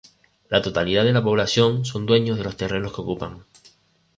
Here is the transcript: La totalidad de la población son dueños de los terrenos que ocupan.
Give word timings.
La 0.49 0.63
totalidad 0.63 1.03
de 1.03 1.13
la 1.13 1.21
población 1.23 1.85
son 1.85 2.07
dueños 2.07 2.35
de 2.39 2.43
los 2.43 2.57
terrenos 2.57 2.91
que 2.91 3.01
ocupan. 3.01 3.45